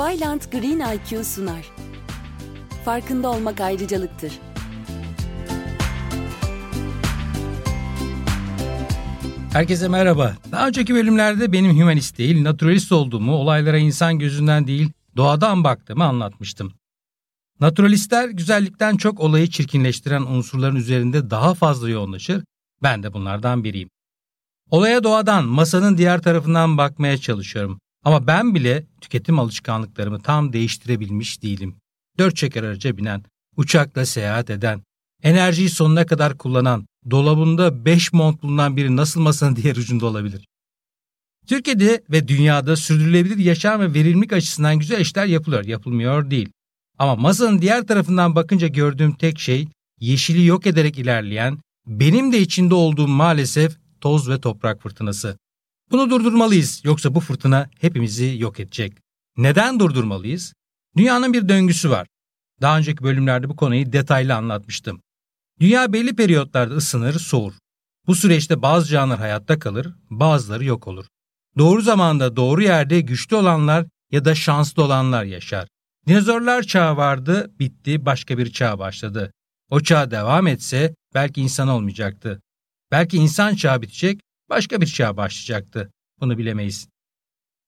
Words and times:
Vylant 0.00 0.52
Green 0.52 0.80
IQ 0.94 1.24
sunar. 1.24 1.66
Farkında 2.84 3.30
olmak 3.30 3.60
ayrıcalıktır. 3.60 4.32
Herkese 9.52 9.88
merhaba. 9.88 10.36
Daha 10.52 10.68
önceki 10.68 10.94
bölümlerde 10.94 11.52
benim 11.52 11.76
hümanist 11.76 12.18
değil, 12.18 12.42
naturalist 12.42 12.92
olduğumu, 12.92 13.32
olaylara 13.32 13.78
insan 13.78 14.18
gözünden 14.18 14.66
değil, 14.66 14.92
doğadan 15.16 15.64
baktığımı 15.64 16.04
anlatmıştım. 16.04 16.72
Naturalistler 17.60 18.28
güzellikten 18.28 18.96
çok 18.96 19.20
olayı 19.20 19.50
çirkinleştiren 19.50 20.22
unsurların 20.22 20.76
üzerinde 20.76 21.30
daha 21.30 21.54
fazla 21.54 21.88
yoğunlaşır. 21.88 22.44
Ben 22.82 23.02
de 23.02 23.12
bunlardan 23.12 23.64
biriyim. 23.64 23.90
Olaya 24.70 25.04
doğadan, 25.04 25.44
masanın 25.44 25.98
diğer 25.98 26.22
tarafından 26.22 26.78
bakmaya 26.78 27.18
çalışıyorum. 27.18 27.80
Ama 28.04 28.26
ben 28.26 28.54
bile 28.54 28.86
tüketim 29.00 29.38
alışkanlıklarımı 29.38 30.22
tam 30.22 30.52
değiştirebilmiş 30.52 31.42
değilim. 31.42 31.76
Dört 32.18 32.36
çeker 32.36 32.62
araca 32.62 32.96
binen, 32.96 33.22
uçakla 33.56 34.06
seyahat 34.06 34.50
eden, 34.50 34.82
enerjiyi 35.22 35.70
sonuna 35.70 36.06
kadar 36.06 36.38
kullanan, 36.38 36.86
dolabında 37.10 37.84
beş 37.84 38.12
mont 38.12 38.42
bulunan 38.42 38.76
biri 38.76 38.96
nasıl 38.96 39.20
masanın 39.20 39.56
diğer 39.56 39.76
ucunda 39.76 40.06
olabilir? 40.06 40.46
Türkiye'de 41.46 42.02
ve 42.10 42.28
dünyada 42.28 42.76
sürdürülebilir 42.76 43.38
yaşam 43.38 43.80
ve 43.80 43.94
verimlilik 43.94 44.32
açısından 44.32 44.78
güzel 44.78 45.00
işler 45.00 45.26
yapılıyor, 45.26 45.64
yapılmıyor 45.64 46.30
değil. 46.30 46.48
Ama 46.98 47.16
masanın 47.16 47.62
diğer 47.62 47.86
tarafından 47.86 48.34
bakınca 48.34 48.66
gördüğüm 48.66 49.12
tek 49.12 49.38
şey 49.38 49.68
yeşili 50.00 50.46
yok 50.46 50.66
ederek 50.66 50.98
ilerleyen, 50.98 51.58
benim 51.86 52.32
de 52.32 52.40
içinde 52.40 52.74
olduğum 52.74 53.08
maalesef 53.08 53.76
toz 54.00 54.28
ve 54.28 54.40
toprak 54.40 54.82
fırtınası. 54.82 55.38
Bunu 55.90 56.10
durdurmalıyız 56.10 56.80
yoksa 56.84 57.14
bu 57.14 57.20
fırtına 57.20 57.70
hepimizi 57.80 58.36
yok 58.38 58.60
edecek. 58.60 58.92
Neden 59.36 59.80
durdurmalıyız? 59.80 60.54
Dünyanın 60.96 61.32
bir 61.32 61.48
döngüsü 61.48 61.90
var. 61.90 62.06
Daha 62.60 62.78
önceki 62.78 63.04
bölümlerde 63.04 63.48
bu 63.48 63.56
konuyu 63.56 63.92
detaylı 63.92 64.34
anlatmıştım. 64.34 65.00
Dünya 65.60 65.92
belli 65.92 66.16
periyotlarda 66.16 66.74
ısınır, 66.74 67.18
soğur. 67.18 67.52
Bu 68.06 68.14
süreçte 68.14 68.62
bazı 68.62 68.88
canlılar 68.88 69.18
hayatta 69.18 69.58
kalır, 69.58 69.94
bazıları 70.10 70.64
yok 70.64 70.88
olur. 70.88 71.06
Doğru 71.58 71.82
zamanda 71.82 72.36
doğru 72.36 72.62
yerde 72.62 73.00
güçlü 73.00 73.36
olanlar 73.36 73.86
ya 74.10 74.24
da 74.24 74.34
şanslı 74.34 74.84
olanlar 74.84 75.24
yaşar. 75.24 75.68
Dinozorlar 76.06 76.62
çağı 76.62 76.96
vardı, 76.96 77.50
bitti, 77.58 78.06
başka 78.06 78.38
bir 78.38 78.52
çağ 78.52 78.78
başladı. 78.78 79.32
O 79.70 79.80
çağ 79.80 80.10
devam 80.10 80.46
etse 80.46 80.94
belki 81.14 81.40
insan 81.40 81.68
olmayacaktı. 81.68 82.40
Belki 82.90 83.16
insan 83.16 83.54
çağı 83.54 83.82
bitecek, 83.82 84.20
başka 84.50 84.80
bir 84.80 84.86
çağ 84.86 85.16
başlayacaktı. 85.16 85.90
Bunu 86.20 86.38
bilemeyiz. 86.38 86.88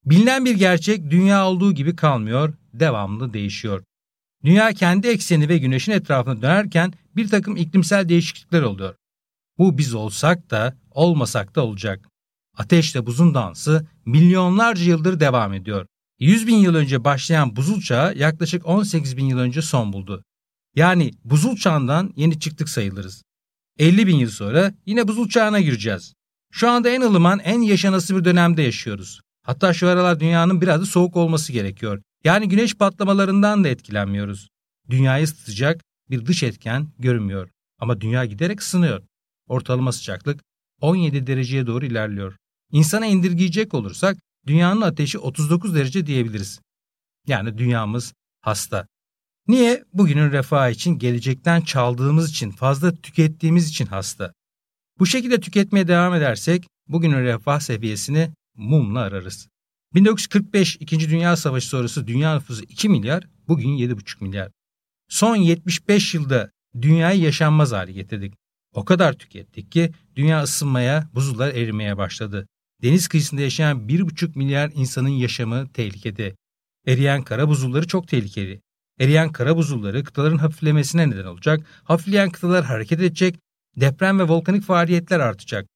Bilinen 0.05 0.45
bir 0.45 0.55
gerçek 0.55 1.11
dünya 1.11 1.49
olduğu 1.49 1.73
gibi 1.75 1.97
kalmıyor, 1.97 2.55
devamlı 2.75 3.33
değişiyor. 3.33 3.85
Dünya 4.45 4.73
kendi 4.73 5.09
ekseni 5.09 5.49
ve 5.49 5.59
güneşin 5.59 5.93
etrafında 5.93 6.43
dönerken 6.43 6.93
bir 7.17 7.29
takım 7.29 7.57
iklimsel 7.57 8.09
değişiklikler 8.09 8.63
oluyor. 8.63 8.95
Bu 9.59 9.79
biz 9.79 9.95
olsak 9.95 10.51
da 10.51 10.77
olmasak 10.91 11.55
da 11.55 11.67
olacak. 11.67 12.09
Ateşle 12.57 13.07
buzun 13.07 13.35
dansı 13.35 13.87
milyonlarca 14.07 14.85
yıldır 14.85 15.21
devam 15.21 15.55
ediyor. 15.55 15.87
100 16.19 16.47
bin 16.47 16.57
yıl 16.57 16.75
önce 16.75 17.05
başlayan 17.05 17.57
buzul 17.57 17.81
çağı 17.81 18.17
yaklaşık 18.17 18.67
18 18.67 19.17
bin 19.17 19.25
yıl 19.25 19.39
önce 19.39 19.63
son 19.63 19.93
buldu. 19.93 20.25
Yani 20.77 21.11
buzul 21.25 21.57
çağından 21.57 22.13
yeni 22.17 22.41
çıktık 22.41 22.69
sayılırız. 22.69 23.23
50 23.79 24.07
bin 24.07 24.17
yıl 24.17 24.31
sonra 24.31 24.75
yine 24.87 25.09
buzul 25.09 25.29
çağına 25.29 25.61
gireceğiz. 25.61 26.15
Şu 26.55 26.71
anda 26.71 26.91
en 26.91 27.01
ılıman, 27.01 27.39
en 27.39 27.61
yaşanası 27.61 28.17
bir 28.17 28.25
dönemde 28.25 28.63
yaşıyoruz. 28.63 29.21
Hatta 29.43 29.75
şu 29.75 29.89
aralar 29.89 30.21
dünyanın 30.21 30.61
biraz 30.61 30.81
da 30.81 30.87
soğuk 30.87 31.17
olması 31.17 31.53
gerekiyor. 31.53 32.03
Yani 32.25 32.49
güneş 32.49 32.75
patlamalarından 32.75 33.65
da 33.65 33.69
etkilenmiyoruz. 33.69 34.49
Dünyayı 34.91 35.25
ısıtacak 35.25 35.85
bir 36.11 36.27
dış 36.27 36.43
etken 36.43 36.89
görünmüyor. 36.99 37.49
Ama 37.79 38.01
dünya 38.01 38.25
giderek 38.25 38.61
ısınıyor. 38.61 39.03
Ortalama 39.47 39.93
sıcaklık 39.93 40.41
17 40.81 41.27
dereceye 41.27 41.67
doğru 41.67 41.87
ilerliyor. 41.87 42.37
İnsana 42.73 43.07
indirgeyecek 43.07 43.75
olursak 43.75 44.19
dünyanın 44.47 44.81
ateşi 44.81 45.19
39 45.19 45.75
derece 45.75 46.07
diyebiliriz. 46.07 46.61
Yani 47.27 47.59
dünyamız 47.59 48.13
hasta. 48.41 48.87
Niye? 49.49 49.85
Bugünün 49.93 50.33
refahı 50.33 50.71
için 50.71 50.99
gelecekten 50.99 51.61
çaldığımız 51.61 52.31
için, 52.31 52.51
fazla 52.51 52.95
tükettiğimiz 52.95 53.69
için 53.69 53.87
hasta. 53.87 54.33
Bu 54.99 55.07
şekilde 55.07 55.41
tüketmeye 55.41 55.89
devam 55.89 56.15
edersek 56.15 56.67
bugünün 56.89 57.25
refah 57.25 57.61
seviyesini 57.61 58.31
mumla 58.57 59.01
ararız. 59.01 59.49
1945 59.95 60.77
2. 60.77 61.11
Dünya 61.11 61.37
Savaşı 61.37 61.69
sonrası 61.69 62.07
dünya 62.07 62.35
nüfusu 62.35 62.63
2 62.63 62.89
milyar, 62.89 63.29
bugün 63.49 63.69
7,5 63.69 64.25
milyar. 64.25 64.51
Son 65.09 65.37
75 65.37 66.15
yılda 66.15 66.51
dünyayı 66.83 67.21
yaşanmaz 67.21 67.73
hale 67.73 67.93
getirdik. 67.93 68.35
O 68.75 68.85
kadar 68.85 69.13
tükettik 69.13 69.73
ki 69.73 69.93
dünya 70.17 70.43
ısınmaya, 70.43 71.11
buzullar 71.15 71.55
erimeye 71.55 71.97
başladı. 71.97 72.49
Deniz 72.83 73.09
kıyısında 73.09 73.41
yaşayan 73.41 73.89
1,5 73.89 74.39
milyar 74.39 74.71
insanın 74.75 75.09
yaşamı 75.09 75.69
tehlikede. 75.73 76.37
Eriyen 76.87 77.23
kara 77.23 77.49
buzulları 77.49 77.87
çok 77.87 78.09
tehlikeli. 78.09 78.61
Eriyen 79.01 79.33
kara 79.33 79.57
buzulları 79.57 80.05
kıtaların 80.05 80.39
hafiflemesine 80.39 81.11
neden 81.11 81.25
olacak. 81.25 81.67
Hafifleyen 81.85 82.31
kıtalar 82.31 82.65
hareket 82.65 83.01
edecek. 83.01 83.39
Deprem 83.77 84.19
ve 84.19 84.23
volkanik 84.23 84.63
faaliyetler 84.65 85.21
artacak. 85.21 85.67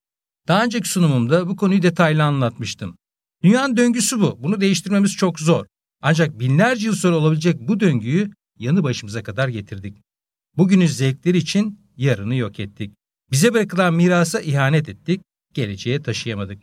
Daha 0.48 0.64
önceki 0.64 0.88
sunumumda 0.88 1.48
bu 1.48 1.56
konuyu 1.56 1.82
detaylı 1.82 2.24
anlatmıştım. 2.24 2.96
Dünyanın 3.42 3.76
döngüsü 3.76 4.20
bu. 4.20 4.42
Bunu 4.42 4.60
değiştirmemiz 4.60 5.16
çok 5.16 5.40
zor. 5.40 5.66
Ancak 6.02 6.40
binlerce 6.40 6.86
yıl 6.86 6.94
sonra 6.94 7.16
olabilecek 7.16 7.60
bu 7.60 7.80
döngüyü 7.80 8.30
yanı 8.58 8.82
başımıza 8.82 9.22
kadar 9.22 9.48
getirdik. 9.48 9.98
Bugünün 10.56 10.86
zevkleri 10.86 11.38
için 11.38 11.80
yarını 11.96 12.34
yok 12.34 12.60
ettik. 12.60 12.94
Bize 13.30 13.54
bırakılan 13.54 13.94
mirasa 13.94 14.40
ihanet 14.40 14.88
ettik, 14.88 15.20
geleceğe 15.54 16.02
taşıyamadık. 16.02 16.62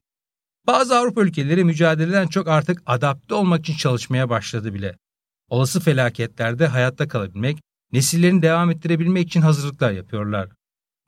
Bazı 0.68 0.98
Avrupa 0.98 1.22
ülkeleri 1.22 1.64
mücadeleden 1.64 2.28
çok 2.28 2.48
artık 2.48 2.82
adapte 2.86 3.34
olmak 3.34 3.60
için 3.62 3.78
çalışmaya 3.78 4.30
başladı 4.30 4.74
bile. 4.74 4.98
Olası 5.50 5.80
felaketlerde 5.80 6.68
hayatta 6.68 7.08
kalabilmek, 7.08 7.58
nesillerini 7.92 8.42
devam 8.42 8.72
ettirebilmek 8.72 9.28
için 9.28 9.42
hazırlıklar 9.42 9.92
yapıyorlar. 9.92 10.50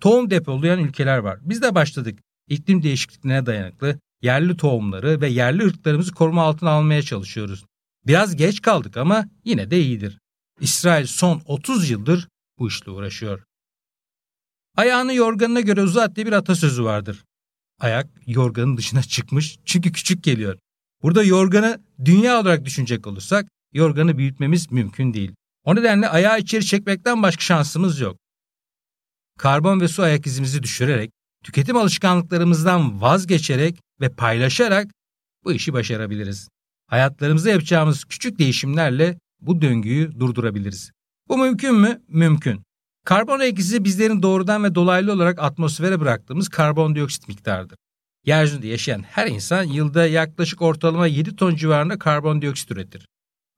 Tohum 0.01 0.29
depolayan 0.29 0.79
ülkeler 0.79 1.17
var. 1.17 1.39
Biz 1.41 1.61
de 1.61 1.75
başladık. 1.75 2.19
İklim 2.47 2.83
değişikliklerine 2.83 3.45
dayanıklı, 3.45 3.99
yerli 4.21 4.57
tohumları 4.57 5.21
ve 5.21 5.27
yerli 5.27 5.65
ırklarımızı 5.65 6.13
koruma 6.13 6.43
altına 6.43 6.69
almaya 6.69 7.01
çalışıyoruz. 7.01 7.65
Biraz 8.07 8.35
geç 8.35 8.61
kaldık 8.61 8.97
ama 8.97 9.25
yine 9.45 9.71
de 9.71 9.81
iyidir. 9.81 10.19
İsrail 10.59 11.05
son 11.05 11.41
30 11.45 11.89
yıldır 11.89 12.27
bu 12.59 12.67
işle 12.67 12.91
uğraşıyor. 12.91 13.43
Ayağını 14.77 15.13
yorganına 15.13 15.61
göre 15.61 15.81
uzat 15.81 16.15
diye 16.15 16.25
bir 16.25 16.31
atasözü 16.31 16.83
vardır. 16.83 17.23
Ayak 17.79 18.07
yorganın 18.27 18.77
dışına 18.77 19.03
çıkmış 19.03 19.59
çünkü 19.65 19.91
küçük 19.91 20.23
geliyor. 20.23 20.57
Burada 21.03 21.23
yorganı 21.23 21.81
dünya 22.05 22.39
olarak 22.39 22.65
düşünecek 22.65 23.07
olursak 23.07 23.47
yorganı 23.73 24.17
büyütmemiz 24.17 24.71
mümkün 24.71 25.13
değil. 25.13 25.31
O 25.63 25.75
nedenle 25.75 26.09
ayağı 26.09 26.39
içeri 26.39 26.65
çekmekten 26.65 27.23
başka 27.23 27.41
şansımız 27.41 27.99
yok. 27.99 28.17
Karbon 29.39 29.81
ve 29.81 29.87
su 29.87 30.03
ayak 30.03 30.27
izimizi 30.27 30.63
düşürerek, 30.63 31.11
tüketim 31.43 31.77
alışkanlıklarımızdan 31.77 33.01
vazgeçerek 33.01 33.79
ve 34.01 34.09
paylaşarak 34.09 34.91
bu 35.43 35.53
işi 35.53 35.73
başarabiliriz. 35.73 36.49
Hayatlarımızda 36.87 37.49
yapacağımız 37.49 38.05
küçük 38.05 38.39
değişimlerle 38.39 39.19
bu 39.41 39.61
döngüyü 39.61 40.19
durdurabiliriz. 40.19 40.91
Bu 41.29 41.37
mümkün 41.37 41.75
mü? 41.75 42.01
Mümkün. 42.07 42.61
Karbon 43.05 43.39
ayak 43.39 43.59
izi 43.59 43.83
bizlerin 43.83 44.21
doğrudan 44.21 44.63
ve 44.63 44.75
dolaylı 44.75 45.13
olarak 45.13 45.39
atmosfere 45.39 45.99
bıraktığımız 45.99 46.49
karbondioksit 46.49 47.27
miktarıdır. 47.27 47.77
Yeryüzünde 48.25 48.67
yaşayan 48.67 49.03
her 49.03 49.27
insan 49.27 49.63
yılda 49.63 50.07
yaklaşık 50.07 50.61
ortalama 50.61 51.07
7 51.07 51.35
ton 51.35 51.55
civarında 51.55 51.99
karbondioksit 51.99 52.71
üretir. 52.71 53.07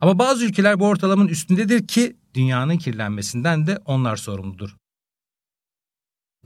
Ama 0.02 0.20
bazı 0.20 0.46
ülkeler 0.46 0.80
bu 0.80 0.88
ortalamanın 0.88 1.28
üstündedir 1.28 1.88
ki 1.88 2.16
dünyanın 2.34 2.78
kirlenmesinden 2.78 3.68
de 3.68 3.80
onlar 3.86 4.16
sorumludur. 4.16 4.76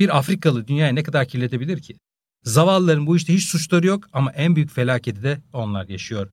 Bir 0.01 0.17
Afrikalı 0.17 0.67
dünyayı 0.67 0.95
ne 0.95 1.03
kadar 1.03 1.27
kirletebilir 1.27 1.81
ki? 1.81 1.95
Zavallıların 2.43 3.07
bu 3.07 3.17
işte 3.17 3.33
hiç 3.33 3.43
suçları 3.43 3.87
yok 3.87 4.07
ama 4.13 4.31
en 4.31 4.55
büyük 4.55 4.71
felaketi 4.71 5.23
de 5.23 5.41
onlar 5.53 5.87
yaşıyor. 5.87 6.29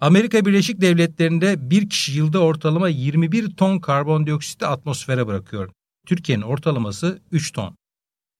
Amerika 0.00 0.46
Birleşik 0.46 0.80
Devletleri'nde 0.80 1.70
bir 1.70 1.88
kişi 1.88 2.12
yılda 2.12 2.38
ortalama 2.38 2.88
21 2.88 3.56
ton 3.56 3.78
karbondioksiti 3.78 4.66
atmosfere 4.66 5.26
bırakıyor. 5.26 5.70
Türkiye'nin 6.06 6.42
ortalaması 6.42 7.22
3 7.30 7.52
ton. 7.52 7.76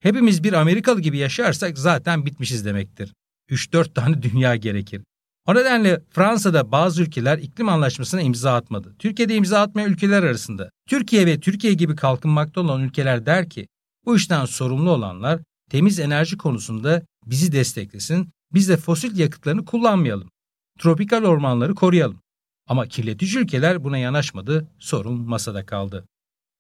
Hepimiz 0.01 0.45
bir 0.45 0.53
Amerikalı 0.53 1.01
gibi 1.01 1.19
yaşarsak 1.19 1.79
zaten 1.79 2.27
bitmişiz 2.27 2.65
demektir. 2.65 3.15
3-4 3.51 3.95
tane 3.95 4.23
dünya 4.23 4.57
gerekir. 4.57 5.03
O 5.47 5.55
nedenle 5.55 6.01
Fransa'da 6.11 6.73
bazı 6.73 7.03
ülkeler 7.03 7.39
iklim 7.39 7.69
anlaşmasına 7.69 8.21
imza 8.21 8.55
atmadı. 8.55 8.95
Türkiye'de 8.99 9.35
imza 9.35 9.61
atmayan 9.61 9.91
ülkeler 9.91 10.23
arasında. 10.23 10.71
Türkiye 10.89 11.27
ve 11.27 11.41
Türkiye 11.41 11.75
gibi 11.75 11.97
kalkınmakta 11.97 12.61
olan 12.61 12.83
ülkeler 12.83 13.27
der 13.27 13.51
ki 13.51 13.67
bu 14.07 14.17
işten 14.17 14.45
sorumlu 14.45 14.91
olanlar 14.91 15.41
temiz 15.71 15.99
enerji 15.99 16.37
konusunda 16.37 17.03
bizi 17.27 17.53
desteklesin, 17.53 18.29
biz 18.53 18.69
de 18.69 18.77
fosil 18.77 19.19
yakıtlarını 19.19 19.65
kullanmayalım. 19.65 20.31
Tropikal 20.79 21.25
ormanları 21.25 21.75
koruyalım. 21.75 22.21
Ama 22.69 22.87
kirletici 22.87 23.39
ülkeler 23.39 23.85
buna 23.85 23.99
yanaşmadı, 23.99 24.69
sorun 24.79 25.21
masada 25.21 25.67
kaldı. 25.67 26.07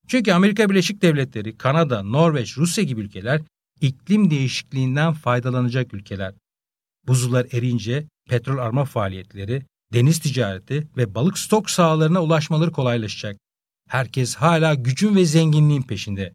Çünkü 0.08 0.32
Amerika 0.32 0.70
Birleşik 0.70 1.02
Devletleri, 1.02 1.56
Kanada, 1.56 2.02
Norveç, 2.02 2.58
Rusya 2.58 2.84
gibi 2.84 3.00
ülkeler 3.00 3.42
iklim 3.80 4.30
değişikliğinden 4.30 5.12
faydalanacak 5.12 5.94
ülkeler. 5.94 6.34
Buzullar 7.06 7.46
erince 7.52 8.08
petrol 8.28 8.58
arma 8.58 8.84
faaliyetleri, 8.84 9.62
deniz 9.92 10.18
ticareti 10.18 10.88
ve 10.96 11.14
balık 11.14 11.38
stok 11.38 11.70
sahalarına 11.70 12.22
ulaşmaları 12.22 12.72
kolaylaşacak. 12.72 13.36
Herkes 13.88 14.34
hala 14.34 14.74
gücün 14.74 15.16
ve 15.16 15.24
zenginliğin 15.24 15.82
peşinde. 15.82 16.34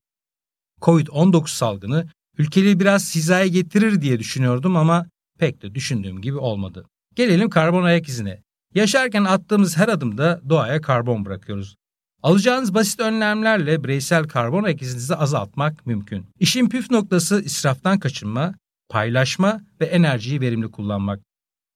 Covid-19 0.81 1.48
salgını 1.48 2.08
ülkeleri 2.38 2.80
biraz 2.80 3.16
hizaya 3.16 3.48
getirir 3.48 4.02
diye 4.02 4.20
düşünüyordum 4.20 4.78
ama 4.78 5.06
pek 5.40 5.62
de 5.62 5.76
düşündüğüm 5.76 6.22
gibi 6.22 6.38
olmadı. 6.38 6.86
Gelelim 7.16 7.50
karbon 7.50 7.84
ayak 7.84 8.08
izine. 8.08 8.42
Yaşarken 8.76 9.24
attığımız 9.24 9.78
her 9.78 9.88
adımda 9.88 10.42
doğaya 10.50 10.81
karbon 10.81 11.26
bırakıyoruz. 11.26 11.76
Alacağınız 12.24 12.74
basit 12.74 13.00
önlemlerle 13.00 13.84
bireysel 13.84 14.24
karbon 14.24 14.64
ayak 14.64 14.81
izinizi 14.81 15.16
azaltmak 15.16 15.86
mümkün. 15.86 16.26
İşin 16.40 16.70
püf 16.70 16.92
noktası 16.92 17.42
israftan 17.42 18.00
kaçınma, 18.00 18.56
paylaşma 18.90 19.62
ve 19.81 19.86
enerjiyi 19.86 20.42
verimli 20.42 20.72
kullanmak. 20.72 21.20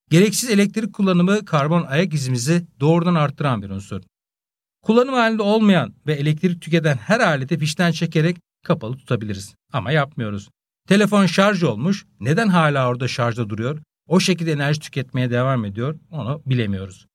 Gereksiz 0.09 0.49
elektrik 0.49 0.93
kullanımı 0.93 1.45
karbon 1.45 1.83
ayak 1.83 2.13
izimizi 2.13 2.65
doğrudan 2.79 3.15
arttıran 3.15 3.61
bir 3.61 3.69
unsur. 3.69 4.01
Kullanım 4.81 5.13
halinde 5.13 5.41
olmayan 5.41 5.93
ve 6.07 6.13
elektrik 6.13 6.61
tüketen 6.61 6.95
her 6.97 7.19
aleti 7.19 7.57
fişten 7.57 7.91
çekerek 7.91 8.37
kapalı 8.63 8.97
tutabiliriz. 8.97 9.55
Ama 9.73 9.91
yapmıyoruz. 9.91 10.49
Telefon 10.87 11.25
şarj 11.25 11.63
olmuş, 11.63 12.05
neden 12.19 12.47
hala 12.47 12.87
orada 12.87 13.07
şarjda 13.07 13.49
duruyor? 13.49 13.79
O 14.07 14.19
şekilde 14.19 14.51
enerji 14.51 14.79
tüketmeye 14.79 15.31
devam 15.31 15.65
ediyor, 15.65 15.99
onu 16.11 16.41
bilemiyoruz. 16.45 17.07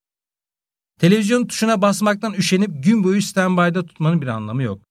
Televizyon 1.01 1.47
tuşuna 1.47 1.83
basmaktan 1.83 2.33
üşenip 2.33 2.85
gün 2.85 3.05
boyu 3.05 3.23
standby'da 3.23 3.87
tutmanın 3.87 4.23
bir 4.23 4.27
anlamı 4.27 4.63
yok. 4.63 4.83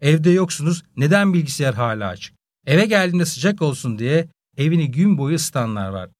Evde 0.00 0.30
yoksunuz, 0.30 0.82
neden 0.96 1.34
bilgisayar 1.34 1.74
hala 1.74 2.08
açık? 2.08 2.36
Eve 2.66 2.86
geldiğinde 2.86 3.24
sıcak 3.24 3.62
olsun 3.62 3.98
diye 3.98 4.28
evini 4.56 4.90
gün 4.90 5.18
boyu 5.18 5.34
ısıtanlar 5.34 5.88
var. 5.88 6.10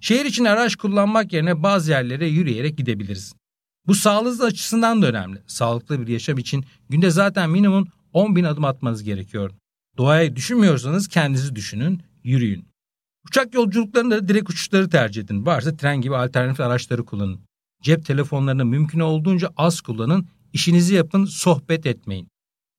Şehir 0.00 0.24
için 0.24 0.44
araç 0.44 0.76
kullanmak 0.76 1.32
yerine 1.32 1.62
bazı 1.62 1.90
yerlere 1.90 2.26
yürüyerek 2.26 2.78
gidebiliriz. 2.78 3.34
Bu 3.86 3.94
sağlığınız 3.94 4.40
açısından 4.40 5.02
da 5.02 5.06
önemli. 5.06 5.42
Sağlıklı 5.46 6.06
bir 6.06 6.12
yaşam 6.12 6.38
için 6.38 6.64
günde 6.88 7.10
zaten 7.10 7.50
minimum 7.50 7.88
10 8.12 8.36
bin 8.36 8.44
adım 8.44 8.64
atmanız 8.64 9.02
gerekiyor. 9.02 9.50
Doğayı 9.96 10.36
düşünmüyorsanız 10.36 11.08
kendinizi 11.08 11.56
düşünün, 11.56 12.02
yürüyün. 12.24 12.68
Uçak 13.28 13.54
yolculuklarında 13.54 14.28
direkt 14.28 14.50
uçuşları 14.50 14.90
tercih 14.90 15.22
edin. 15.22 15.46
Varsa 15.46 15.76
tren 15.76 16.00
gibi 16.00 16.16
alternatif 16.16 16.60
araçları 16.60 17.04
kullanın. 17.04 17.40
Cep 17.82 18.06
telefonlarını 18.06 18.64
mümkün 18.64 19.00
olduğunca 19.00 19.50
az 19.56 19.80
kullanın, 19.80 20.28
işinizi 20.52 20.94
yapın, 20.94 21.24
sohbet 21.24 21.86
etmeyin. 21.86 22.28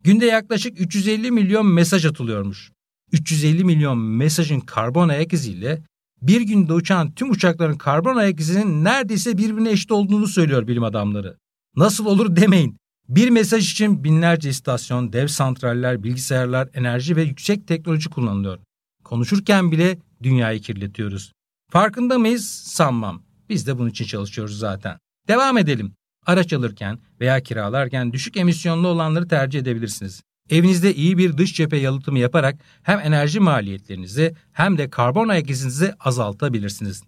Günde 0.04 0.26
yaklaşık 0.26 0.82
350 0.82 1.32
milyon 1.32 1.68
mesaj 1.68 2.06
atılıyormuş. 2.06 2.72
350 3.12 3.64
milyon 3.64 3.98
mesajın 3.98 4.60
karbon 4.60 5.10
ayak 5.10 5.34
iziyle 5.34 5.84
bir 6.22 6.42
günde 6.42 6.74
uçan 6.74 7.12
tüm 7.12 7.32
uçakların 7.32 7.78
karbon 7.78 8.16
ayak 8.16 8.40
izinin 8.40 8.84
neredeyse 8.84 9.38
birbirine 9.38 9.72
eşit 9.72 9.92
olduğunu 9.92 10.28
söylüyor 10.28 10.68
bilim 10.68 10.84
adamları. 10.84 11.38
Nasıl 11.76 12.06
olur 12.06 12.36
demeyin. 12.36 12.79
Bir 13.10 13.30
mesaj 13.30 13.72
için 13.72 14.04
binlerce 14.04 14.50
istasyon, 14.50 15.14
dev 15.14 15.28
santraller, 15.28 16.04
bilgisayarlar, 16.04 16.70
enerji 16.74 17.16
ve 17.16 17.24
yüksek 17.24 17.68
teknoloji 17.68 18.10
kullanılıyor. 18.10 18.60
Konuşurken 19.04 19.72
bile 19.72 19.98
dünyayı 20.24 20.62
kirletiyoruz. 20.62 21.32
Farkında 21.72 22.20
mıyız? 22.20 22.50
Sanmam. 22.50 23.24
Biz 23.50 23.68
de 23.68 23.78
bunun 23.78 23.90
için 23.90 24.06
çalışıyoruz 24.06 24.60
zaten. 24.60 24.98
Devam 25.28 25.58
edelim. 25.58 25.94
Araç 26.26 26.54
alırken 26.54 27.00
veya 27.20 27.40
kiralarken 27.40 28.14
düşük 28.14 28.38
emisyonlu 28.38 28.88
olanları 28.88 29.28
tercih 29.28 29.60
edebilirsiniz. 29.60 30.22
Evinizde 30.50 30.96
iyi 30.96 31.18
bir 31.18 31.38
dış 31.38 31.56
cephe 31.56 31.78
yalıtımı 31.78 32.20
yaparak 32.20 32.56
hem 32.84 33.00
enerji 33.00 33.40
maliyetlerinizi 33.40 34.36
hem 34.52 34.78
de 34.78 34.90
karbon 34.90 35.28
ayak 35.28 35.50
izinizi 35.50 35.94
azaltabilirsiniz. 36.00 37.04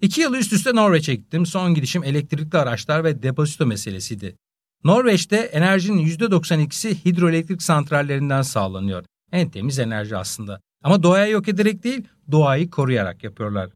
İki 0.00 0.20
yıl 0.20 0.34
üst 0.34 0.52
üste 0.52 0.74
Norveç'e 0.74 1.14
gittim. 1.14 1.46
Son 1.46 1.74
gidişim 1.74 2.04
elektrikli 2.04 2.56
araçlar 2.56 3.04
ve 3.04 3.22
depozito 3.22 3.66
meselesiydi. 3.66 4.36
Norveç'te 4.84 5.36
enerjinin 5.36 6.06
%92'si 6.06 7.04
hidroelektrik 7.04 7.62
santrallerinden 7.62 8.42
sağlanıyor. 8.42 9.04
En 9.32 9.50
temiz 9.50 9.78
enerji 9.78 10.16
aslında. 10.16 10.60
Ama 10.84 11.02
doğayı 11.02 11.32
yok 11.32 11.48
ederek 11.48 11.84
değil, 11.84 12.04
doğayı 12.30 12.70
koruyarak 12.70 13.24
yapıyorlar. 13.24 13.70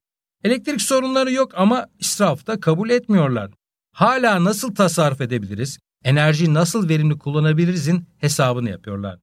Elektrik 0.44 0.82
sorunları 0.82 1.32
yok 1.32 1.52
ama 1.54 1.86
israfta 1.98 2.60
kabul 2.60 2.90
etmiyorlar. 2.90 3.50
Hala 3.92 4.44
nasıl 4.44 4.74
tasarruf 4.74 5.20
edebiliriz, 5.20 5.78
enerjiyi 6.04 6.54
nasıl 6.54 6.88
verimli 6.88 7.18
kullanabilirizin 7.18 8.04
hesabını 8.18 8.70
yapıyorlar. 8.70 9.18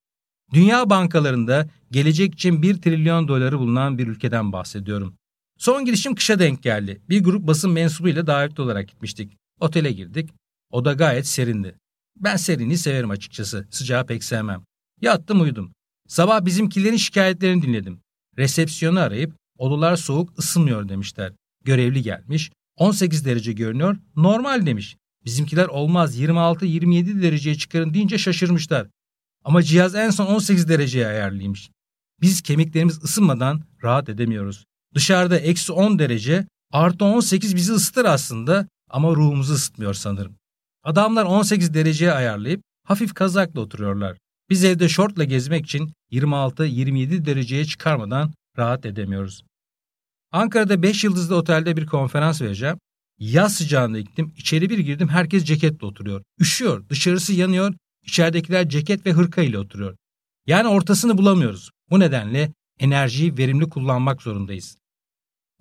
Dünya 0.53 0.89
bankalarında 0.89 1.67
gelecek 1.91 2.33
için 2.33 2.61
1 2.61 2.81
trilyon 2.81 3.27
doları 3.27 3.59
bulunan 3.59 3.97
bir 3.97 4.07
ülkeden 4.07 4.51
bahsediyorum. 4.51 5.15
Son 5.57 5.85
girişim 5.85 6.15
kışa 6.15 6.39
denk 6.39 6.63
geldi. 6.63 7.01
Bir 7.09 7.23
grup 7.23 7.47
basın 7.47 7.71
mensubuyla 7.71 8.27
davetli 8.27 8.61
olarak 8.63 8.87
gitmiştik. 8.87 9.37
Otele 9.59 9.91
girdik. 9.91 10.29
O 10.71 10.85
da 10.85 10.93
gayet 10.93 11.27
serindi. 11.27 11.77
Ben 12.15 12.35
serini 12.35 12.77
severim 12.77 13.09
açıkçası. 13.09 13.67
Sıcağı 13.71 14.05
pek 14.05 14.23
sevmem. 14.23 14.63
Yattım 15.01 15.41
uyudum. 15.41 15.73
Sabah 16.07 16.45
bizimkilerin 16.45 16.97
şikayetlerini 16.97 17.61
dinledim. 17.61 18.01
Resepsiyonu 18.37 18.99
arayıp 18.99 19.33
odalar 19.57 19.95
soğuk 19.95 20.39
ısınmıyor 20.39 20.89
demişler. 20.89 21.33
Görevli 21.63 22.01
gelmiş. 22.01 22.51
18 22.77 23.25
derece 23.25 23.53
görünüyor. 23.53 23.97
Normal 24.15 24.65
demiş. 24.65 24.97
Bizimkiler 25.25 25.67
olmaz 25.67 26.19
26-27 26.19 27.21
dereceye 27.21 27.55
çıkarın 27.55 27.93
deyince 27.93 28.17
şaşırmışlar. 28.17 28.87
Ama 29.43 29.63
cihaz 29.63 29.95
en 29.95 30.09
son 30.09 30.25
18 30.25 30.69
dereceye 30.69 31.07
ayarlıymış. 31.07 31.69
Biz 32.21 32.41
kemiklerimiz 32.41 33.03
ısınmadan 33.03 33.61
rahat 33.83 34.09
edemiyoruz. 34.09 34.65
Dışarıda 34.95 35.37
eksi 35.37 35.71
10 35.71 35.99
derece 35.99 36.47
artı 36.71 37.05
18 37.05 37.55
bizi 37.55 37.73
ısıtır 37.73 38.05
aslında 38.05 38.67
ama 38.89 39.09
ruhumuzu 39.09 39.53
ısıtmıyor 39.53 39.93
sanırım. 39.93 40.35
Adamlar 40.87 41.25
18 41.25 41.73
dereceye 41.73 42.11
ayarlayıp 42.11 42.61
hafif 42.83 43.13
kazakla 43.13 43.61
oturuyorlar. 43.61 44.17
Biz 44.49 44.63
evde 44.63 44.89
şortla 44.89 45.23
gezmek 45.23 45.65
için 45.65 45.93
26-27 46.11 47.25
dereceye 47.25 47.65
çıkarmadan 47.65 48.33
rahat 48.57 48.85
edemiyoruz. 48.85 49.43
Ankara'da 50.31 50.81
5 50.81 51.03
yıldızlı 51.03 51.35
otelde 51.35 51.77
bir 51.77 51.85
konferans 51.85 52.41
vereceğim. 52.41 52.77
Yaz 53.19 53.55
sıcağında 53.55 53.99
gittim. 53.99 54.33
İçeri 54.37 54.69
bir 54.69 54.79
girdim. 54.79 55.07
Herkes 55.07 55.43
ceketle 55.43 55.87
oturuyor. 55.87 56.23
Üşüyor. 56.39 56.89
Dışarısı 56.89 57.33
yanıyor. 57.33 57.73
İçeridekiler 58.03 58.69
ceket 58.69 59.05
ve 59.05 59.11
hırka 59.11 59.41
ile 59.41 59.59
oturuyor. 59.59 59.95
Yani 60.45 60.67
ortasını 60.67 61.17
bulamıyoruz. 61.17 61.71
Bu 61.89 61.99
nedenle 61.99 62.51
enerjiyi 62.79 63.37
verimli 63.37 63.69
kullanmak 63.69 64.21
zorundayız. 64.21 64.77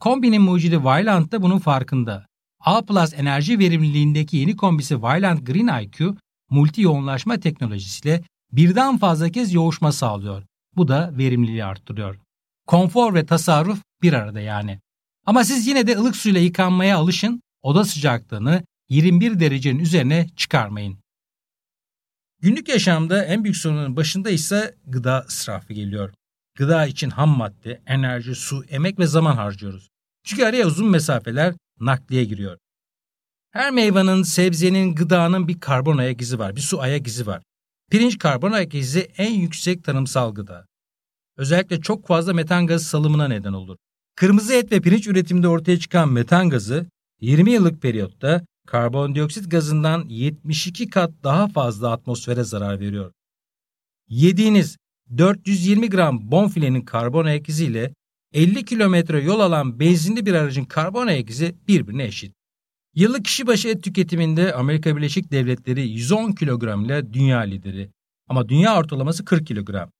Kombinin 0.01 0.43
mucidi 0.43 0.81
Vylant 0.85 1.33
da 1.33 1.43
bunun 1.43 1.59
farkında. 1.59 2.27
A 2.61 2.85
Plus 2.85 3.15
enerji 3.15 3.59
verimliliğindeki 3.59 4.37
yeni 4.37 4.57
kombisi 4.57 5.03
Vylant 5.03 5.47
Green 5.47 5.83
IQ, 5.83 6.17
multi 6.51 6.83
yoğunlaşma 6.83 7.41
teknolojisiyle 7.41 8.23
birden 8.53 8.99
fazla 8.99 9.31
kez 9.31 9.55
yoğuşma 9.55 9.93
sağlıyor. 9.93 10.43
Bu 10.77 10.89
da 10.89 11.13
verimliliği 11.19 11.65
arttırıyor. 11.65 12.19
Konfor 12.67 13.15
ve 13.15 13.27
tasarruf 13.27 13.79
bir 14.03 14.13
arada 14.13 14.41
yani. 14.41 14.81
Ama 15.27 15.45
siz 15.45 15.67
yine 15.67 15.87
de 15.87 15.99
ılık 15.99 16.17
suyla 16.17 16.41
yıkanmaya 16.41 16.97
alışın, 16.97 17.43
oda 17.63 17.85
sıcaklığını 17.85 18.63
21 18.89 19.41
derecenin 19.41 19.79
üzerine 19.79 20.29
çıkarmayın. 20.37 20.99
Günlük 22.41 22.69
yaşamda 22.69 23.25
en 23.25 23.45
büyük 23.45 23.57
sorunun 23.57 23.97
başında 23.97 24.31
ise 24.31 24.75
gıda 24.87 25.25
israfı 25.29 25.73
geliyor. 25.73 26.15
Gıda 26.55 26.87
için 26.87 27.11
ham 27.11 27.29
madde, 27.29 27.83
enerji, 27.87 28.35
su, 28.35 28.65
emek 28.65 28.99
ve 28.99 29.07
zaman 29.07 29.37
harcıyoruz. 29.37 29.89
Çünkü 30.25 30.45
araya 30.45 30.67
uzun 30.67 30.89
mesafeler 30.89 31.55
nakliye 31.81 32.25
giriyor. 32.25 32.59
Her 33.51 33.71
meyvanın, 33.71 34.23
sebzenin, 34.23 34.95
gıdanın 34.95 35.49
bir 35.49 35.61
karbon 35.61 35.99
ayak 35.99 36.21
izi 36.21 36.39
var, 36.39 36.57
bir 36.57 36.61
su 36.61 36.81
ayak 36.81 37.07
izi 37.07 37.27
var. 37.27 37.43
Pirinç 37.91 38.19
karbon 38.19 38.53
ayak 38.53 38.75
izi 38.75 39.01
en 39.01 39.35
yüksek 39.35 39.85
tarımsal 39.85 40.35
gıda. 40.35 40.67
Özellikle 41.37 41.81
çok 41.81 42.07
fazla 42.07 42.33
metan 42.33 42.67
gazı 42.67 42.85
salımına 42.85 43.29
neden 43.29 43.53
olur. 43.53 43.77
Kırmızı 44.17 44.55
et 44.55 44.73
ve 44.73 44.81
pirinç 44.81 45.07
üretiminde 45.07 45.49
ortaya 45.49 45.79
çıkan 45.79 46.13
metan 46.13 46.51
gazı 46.51 46.87
20 47.21 47.51
yıllık 47.51 47.83
periyotta 47.83 48.47
karbondioksit 48.67 49.51
gazından 49.51 50.09
72 50.09 50.91
kat 50.91 51.11
daha 51.25 51.49
fazla 51.49 51.93
atmosfere 51.93 52.45
zarar 52.45 52.81
veriyor. 52.81 53.13
Yediğiniz 54.09 54.77
420 55.17 55.91
gram 55.91 56.31
bonfilenin 56.31 56.83
karbon 56.83 57.25
ayak 57.25 57.49
izi 57.49 57.65
ile 57.65 57.95
50 58.37 58.65
kilometre 58.65 59.21
yol 59.21 59.41
alan 59.41 59.81
benzinli 59.81 60.27
bir 60.27 60.35
aracın 60.35 60.65
karbon 60.65 61.07
ayak 61.07 61.29
birbirine 61.69 62.05
eşit. 62.05 62.35
Yıllık 62.95 63.25
kişi 63.25 63.47
başı 63.47 63.69
et 63.69 63.83
tüketiminde 63.83 64.55
Amerika 64.55 64.97
Birleşik 64.97 65.33
Devletleri 65.33 65.89
110 65.89 66.33
kilogram 66.33 66.85
ile 66.85 67.13
dünya 67.13 67.39
lideri. 67.39 67.91
Ama 68.29 68.49
dünya 68.49 68.79
ortalaması 68.79 69.25
40 69.25 69.47
kilogram. 69.47 69.91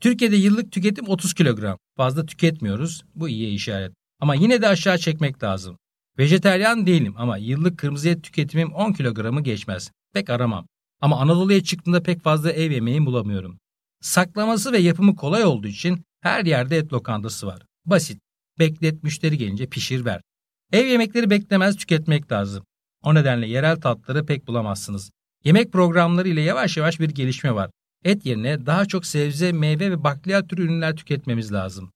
Türkiye'de 0.00 0.36
yıllık 0.36 0.72
tüketim 0.72 1.08
30 1.08 1.34
kilogram. 1.34 1.78
Fazla 1.96 2.26
tüketmiyoruz. 2.26 3.04
Bu 3.14 3.28
iyi 3.28 3.54
işaret. 3.54 3.92
Ama 4.20 4.34
yine 4.34 4.62
de 4.62 4.68
aşağı 4.68 4.98
çekmek 4.98 5.42
lazım. 5.42 5.78
Vejeteryan 6.18 6.86
değilim 6.86 7.14
ama 7.16 7.36
yıllık 7.36 7.78
kırmızı 7.78 8.08
et 8.08 8.24
tüketimim 8.24 8.72
10 8.72 8.92
kilogramı 8.92 9.40
geçmez. 9.42 9.90
Pek 10.14 10.30
aramam. 10.30 10.66
Ama 11.00 11.20
Anadolu'ya 11.20 11.62
çıktığımda 11.62 12.02
pek 12.02 12.22
fazla 12.22 12.52
ev 12.52 12.70
yemeği 12.70 13.06
bulamıyorum. 13.06 13.58
Saklaması 14.00 14.72
ve 14.72 14.78
yapımı 14.78 15.16
kolay 15.16 15.44
olduğu 15.44 15.68
için 15.68 16.04
her 16.20 16.44
yerde 16.44 16.76
et 16.76 16.92
lokantası 16.92 17.46
var. 17.46 17.67
Basit. 17.90 18.20
Beklet 18.58 19.02
müşteri 19.02 19.38
gelince 19.38 19.66
pişir 19.66 20.04
ver. 20.04 20.20
Ev 20.72 20.86
yemekleri 20.86 21.30
beklemez 21.30 21.76
tüketmek 21.76 22.32
lazım. 22.32 22.64
O 23.02 23.14
nedenle 23.14 23.46
yerel 23.46 23.80
tatları 23.80 24.26
pek 24.26 24.46
bulamazsınız. 24.46 25.10
Yemek 25.44 25.72
programları 25.72 26.28
ile 26.28 26.40
yavaş 26.40 26.76
yavaş 26.76 27.00
bir 27.00 27.10
gelişme 27.10 27.54
var. 27.54 27.70
Et 28.04 28.26
yerine 28.26 28.66
daha 28.66 28.84
çok 28.86 29.06
sebze, 29.06 29.52
meyve 29.52 29.90
ve 29.90 30.04
bakliyat 30.04 30.48
türü 30.48 30.62
ürünler 30.62 30.96
tüketmemiz 30.96 31.52
lazım. 31.52 31.92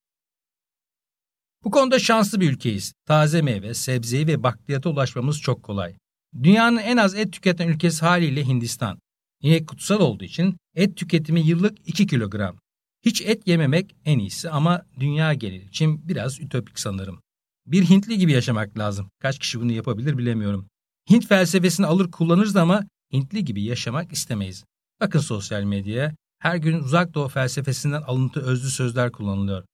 Bu 1.65 1.71
konuda 1.71 1.99
şanslı 1.99 2.41
bir 2.41 2.51
ülkeyiz. 2.51 2.93
Taze 3.07 3.43
meyve, 3.43 3.75
sebzeyi 3.75 4.27
ve 4.27 4.43
bakliyata 4.43 4.91
ulaşmamız 4.91 5.41
çok 5.41 5.63
kolay. 5.63 5.95
Dünyanın 6.43 6.77
en 6.79 6.97
az 6.97 7.15
et 7.15 7.33
tüketen 7.33 7.69
ülkesi 7.69 8.05
haliyle 8.05 8.47
Hindistan. 8.47 8.99
Yine 9.43 9.67
kutsal 9.67 10.01
olduğu 10.01 10.25
için 10.25 10.57
et 10.75 10.97
tüketimi 10.97 11.41
yıllık 11.41 11.89
2 11.89 12.07
kilogram. 12.07 12.57
Hiç 13.05 13.21
et 13.21 13.47
yememek 13.47 13.97
en 14.05 14.19
iyisi 14.19 14.51
ama 14.51 14.83
dünya 15.01 15.35
geneli 15.35 15.65
için 15.65 16.09
biraz 16.09 16.41
ütopik 16.41 16.79
sanırım. 16.79 17.21
Bir 17.67 17.85
Hintli 17.85 18.19
gibi 18.19 18.33
yaşamak 18.33 18.79
lazım. 18.79 19.11
Kaç 19.19 19.39
kişi 19.39 19.61
bunu 19.61 19.73
yapabilir 19.73 20.19
bilemiyorum. 20.19 20.69
Hint 21.11 21.29
felsefesini 21.29 21.87
alır 21.87 22.11
kullanırız 22.11 22.57
ama 22.57 22.85
Hintli 23.13 23.45
gibi 23.45 23.63
yaşamak 23.63 24.13
istemeyiz. 24.13 24.65
Bakın 25.01 25.19
sosyal 25.21 25.63
medyaya 25.63 26.15
her 26.39 26.57
gün 26.57 26.79
uzak 26.79 27.15
doğu 27.15 27.29
felsefesinden 27.29 28.03
alıntı 28.03 28.41
özlü 28.41 28.71
sözler 28.71 29.13
kullanılıyor. 29.13 29.65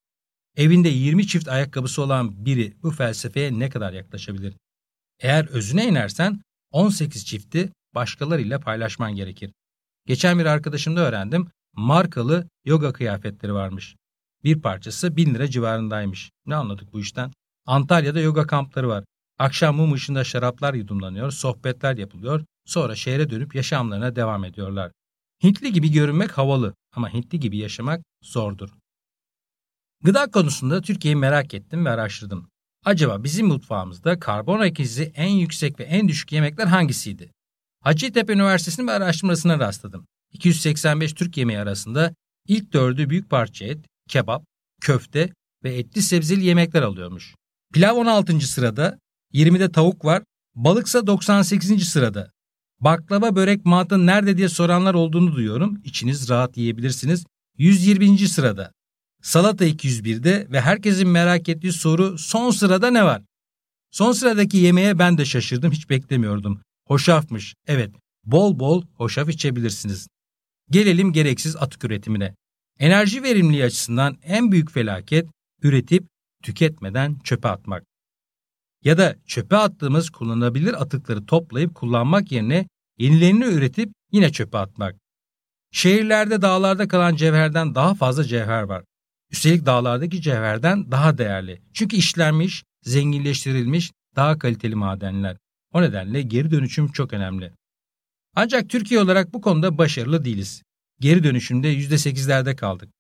Evinde 0.57 0.89
20 0.89 1.27
çift 1.27 1.49
ayakkabısı 1.49 2.03
olan 2.03 2.47
biri 2.47 2.77
bu 2.83 2.91
felsefeye 2.91 3.59
ne 3.59 3.71
kadar 3.71 3.93
yaklaşabilir? 3.93 4.55
Eğer 5.21 5.47
özüne 5.47 5.89
inersen 5.89 6.43
18 6.71 7.27
çifti 7.27 7.73
başkalarıyla 7.95 8.61
paylaşman 8.61 9.15
gerekir. 9.15 9.53
Geçen 10.07 10.39
bir 10.39 10.47
arkadaşımda 10.47 11.01
öğrendim 11.01 11.49
markalı 11.79 12.49
yoga 12.65 12.93
kıyafetleri 12.93 13.55
varmış. 13.55 13.97
Bir 14.45 14.61
parçası 14.61 15.17
1000 15.17 15.35
lira 15.35 15.51
civarındaymış. 15.51 16.31
Ne 16.47 16.55
anladık 16.55 16.93
bu 16.93 17.01
işten? 17.01 17.33
Antalya'da 17.67 18.21
yoga 18.21 18.47
kampları 18.47 18.89
var. 18.89 19.05
Akşam 19.39 19.77
mum 19.77 19.93
ışığında 19.93 20.25
şaraplar 20.25 20.75
yudumlanıyor, 20.75 21.31
sohbetler 21.31 21.97
yapılıyor, 21.97 22.45
sonra 22.67 22.95
şehre 22.95 23.31
dönüp 23.31 23.55
yaşamlarına 23.55 24.17
devam 24.17 24.45
ediyorlar. 24.45 24.93
Hintli 25.45 25.73
gibi 25.73 25.93
görünmek 25.93 26.39
havalı 26.39 26.75
ama 26.93 27.13
Hintli 27.13 27.41
gibi 27.41 27.59
yaşamak 27.59 28.05
zordur. 28.23 28.69
Gıda 30.05 30.31
konusunda 30.31 30.81
Türkiye'yi 30.81 31.17
merak 31.17 31.55
ettim 31.55 31.85
ve 31.85 31.91
araştırdım. 31.91 32.49
Acaba 32.85 33.25
bizim 33.25 33.47
mutfağımızda 33.47 34.19
karbon 34.19 34.61
ayak 34.61 34.81
en 35.15 35.29
yüksek 35.29 35.81
ve 35.81 35.85
en 35.85 36.09
düşük 36.09 36.33
yemekler 36.33 36.67
hangisiydi? 36.67 37.33
Hacettepe 37.81 38.33
Üniversitesi'nin 38.33 38.89
bir 38.89 38.93
araştırmasına 38.93 39.59
rastladım. 39.59 40.07
285 40.33 41.13
Türk 41.13 41.37
yemeği 41.37 41.59
arasında 41.59 42.15
ilk 42.49 42.73
dördü 42.73 43.11
büyük 43.11 43.31
parça 43.31 43.65
et, 43.65 43.79
kebap, 44.09 44.45
köfte 44.81 45.33
ve 45.65 45.79
etli 45.79 46.03
sebzeli 46.03 46.45
yemekler 46.45 46.83
alıyormuş. 46.83 47.35
Pilav 47.75 47.97
16. 47.97 48.41
sırada, 48.41 48.99
20'de 49.35 49.73
tavuk 49.73 50.05
var, 50.05 50.23
balıksa 50.55 51.07
98. 51.07 51.89
sırada. 51.89 52.31
Baklava, 52.81 53.37
börek, 53.37 53.65
mantı 53.65 54.07
nerede 54.07 54.37
diye 54.37 54.49
soranlar 54.49 54.95
olduğunu 54.95 55.35
duyuyorum. 55.35 55.81
İçiniz 55.85 56.29
rahat 56.29 56.57
yiyebilirsiniz. 56.57 57.25
120. 57.59 58.19
sırada. 58.19 58.73
Salata 59.23 59.67
201'de 59.67 60.47
ve 60.51 60.61
herkesin 60.61 61.09
merak 61.09 61.49
ettiği 61.49 61.73
soru 61.73 62.19
son 62.19 62.51
sırada 62.51 62.91
ne 62.91 63.05
var? 63.05 63.23
Son 63.91 64.13
sıradaki 64.13 64.57
yemeğe 64.57 64.99
ben 64.99 65.19
de 65.19 65.25
şaşırdım 65.25 65.73
hiç 65.73 65.91
beklemiyordum. 65.91 66.61
Hoşafmış. 66.87 67.55
Evet 67.67 67.91
bol 68.25 68.59
bol 68.59 68.83
hoşaf 68.95 69.29
içebilirsiniz. 69.29 70.09
Gelelim 70.71 71.13
gereksiz 71.13 71.57
atık 71.57 71.85
üretimine. 71.85 72.35
Enerji 72.79 73.23
verimliliği 73.23 73.65
açısından 73.65 74.17
en 74.23 74.53
büyük 74.53 74.71
felaket 74.71 75.29
üretip 75.63 76.07
tüketmeden 76.43 77.19
çöpe 77.25 77.49
atmak. 77.49 77.85
Ya 78.85 78.99
da 78.99 79.17
çöpe 79.27 79.57
attığımız 79.57 80.11
kullanılabilir 80.11 80.83
atıkları 80.83 81.27
toplayıp 81.27 81.75
kullanmak 81.75 82.33
yerine 82.33 82.69
yenilerini 82.99 83.45
üretip 83.45 83.93
yine 84.13 84.33
çöpe 84.33 84.59
atmak. 84.59 84.97
Şehirlerde 85.73 86.43
dağlarda 86.43 86.89
kalan 86.89 87.17
cevherden 87.17 87.75
daha 87.75 87.95
fazla 87.95 88.25
cevher 88.25 88.63
var. 88.63 88.85
Üstelik 89.31 89.67
dağlardaki 89.67 90.23
cevherden 90.23 90.91
daha 90.91 91.19
değerli. 91.19 91.63
Çünkü 91.75 91.97
işlenmiş, 91.97 92.65
zenginleştirilmiş, 92.83 93.93
daha 94.17 94.39
kaliteli 94.39 94.75
madenler. 94.75 95.37
O 95.73 95.83
nedenle 95.83 96.23
geri 96.23 96.51
dönüşüm 96.51 96.89
çok 96.89 97.13
önemli. 97.13 97.53
Ancak 98.37 98.71
Türkiye 98.71 99.01
olarak 99.01 99.35
bu 99.35 99.41
konuda 99.41 99.79
başarılı 99.79 100.25
değiliz. 100.25 100.63
Geri 101.01 101.25
dönüşümde 101.25 101.75
%8'lerde 101.75 102.57
kaldık. 102.57 102.91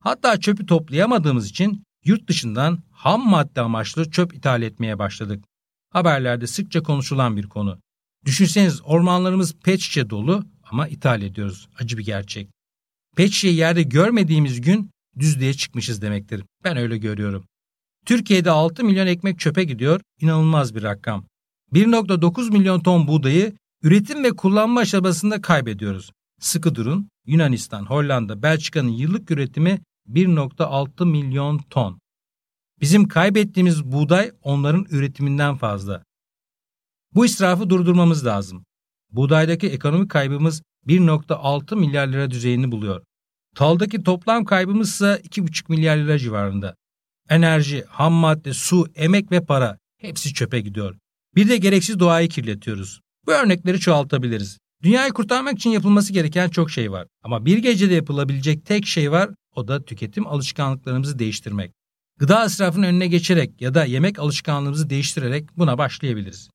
Hatta 0.00 0.40
çöpü 0.40 0.66
toplayamadığımız 0.66 1.48
için 1.50 1.84
yurt 2.04 2.28
dışından 2.28 2.82
ham 2.90 3.30
madde 3.30 3.60
amaçlı 3.60 4.10
çöp 4.10 4.34
ithal 4.34 4.62
etmeye 4.62 4.98
başladık. 4.98 5.44
Haberlerde 5.90 6.46
sıkça 6.46 6.82
konuşulan 6.82 7.36
bir 7.36 7.48
konu. 7.48 7.78
Düşünseniz 8.24 8.80
ormanlarımız 8.84 9.54
pet 9.54 10.10
dolu 10.10 10.44
ama 10.70 10.88
ithal 10.88 11.22
ediyoruz. 11.22 11.68
Acı 11.78 11.98
bir 11.98 12.04
gerçek. 12.04 12.48
Pet 13.16 13.44
yerde 13.44 13.82
görmediğimiz 13.82 14.60
gün 14.60 14.90
düzlüğe 15.18 15.54
çıkmışız 15.54 16.02
demektir. 16.02 16.44
Ben 16.64 16.76
öyle 16.76 16.98
görüyorum. 16.98 17.44
Türkiye'de 18.06 18.50
6 18.50 18.84
milyon 18.84 19.06
ekmek 19.06 19.38
çöpe 19.38 19.64
gidiyor. 19.64 20.00
İnanılmaz 20.20 20.74
bir 20.74 20.82
rakam. 20.82 21.24
1.9 21.72 22.50
milyon 22.50 22.80
ton 22.80 23.08
buğdayı 23.08 23.52
üretim 23.84 24.24
ve 24.24 24.30
kullanma 24.30 24.80
aşamasında 24.80 25.40
kaybediyoruz. 25.40 26.12
Sıkı 26.40 26.74
durun. 26.74 27.08
Yunanistan, 27.26 27.84
Hollanda, 27.84 28.42
Belçika'nın 28.42 28.88
yıllık 28.88 29.30
üretimi 29.30 29.80
1.6 30.08 31.06
milyon 31.06 31.58
ton. 31.58 32.00
Bizim 32.80 33.08
kaybettiğimiz 33.08 33.84
buğday 33.84 34.32
onların 34.42 34.86
üretiminden 34.90 35.56
fazla. 35.56 36.04
Bu 37.14 37.26
israfı 37.26 37.70
durdurmamız 37.70 38.26
lazım. 38.26 38.64
Buğdaydaki 39.10 39.68
ekonomik 39.68 40.10
kaybımız 40.10 40.62
1.6 40.86 41.76
milyar 41.76 42.06
lira 42.08 42.30
düzeyini 42.30 42.72
buluyor. 42.72 43.04
Taldaki 43.56 44.02
toplam 44.02 44.44
kaybımız 44.44 44.88
ise 44.88 45.22
2,5 45.24 45.64
milyar 45.68 45.96
lira 45.96 46.18
civarında. 46.18 46.74
Enerji, 47.28 47.84
ham 47.88 48.12
madde, 48.12 48.52
su, 48.52 48.86
emek 48.94 49.32
ve 49.32 49.44
para 49.44 49.78
hepsi 49.98 50.34
çöpe 50.34 50.60
gidiyor. 50.60 50.96
Bir 51.34 51.48
de 51.48 51.56
gereksiz 51.56 51.98
doğayı 51.98 52.28
kirletiyoruz. 52.28 53.00
Bu 53.26 53.32
örnekleri 53.32 53.80
çoğaltabiliriz. 53.80 54.58
Dünyayı 54.82 55.12
kurtarmak 55.12 55.58
için 55.58 55.70
yapılması 55.70 56.12
gereken 56.12 56.48
çok 56.48 56.70
şey 56.70 56.92
var. 56.92 57.06
Ama 57.22 57.46
bir 57.46 57.58
gecede 57.58 57.94
yapılabilecek 57.94 58.66
tek 58.66 58.86
şey 58.86 59.12
var, 59.12 59.30
o 59.56 59.68
da 59.68 59.84
tüketim 59.84 60.26
alışkanlıklarımızı 60.26 61.18
değiştirmek. 61.18 61.72
Gıda 62.18 62.44
israfının 62.44 62.86
önüne 62.86 63.06
geçerek 63.06 63.60
ya 63.60 63.74
da 63.74 63.84
yemek 63.84 64.18
alışkanlığımızı 64.18 64.90
değiştirerek 64.90 65.58
buna 65.58 65.78
başlayabiliriz. 65.78 66.50